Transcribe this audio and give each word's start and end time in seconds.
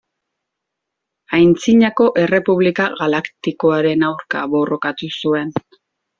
Antzinako 1.39 2.07
Errepublika 2.21 2.87
Galaktikoaren 3.03 4.09
aurka 4.09 4.43
borrokatu 4.57 5.13
zuen. 5.23 5.55